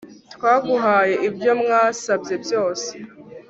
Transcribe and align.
Twaguhaye 0.33 1.15
ibyo 1.27 1.51
wasabye 1.69 2.35
byose 2.43 2.91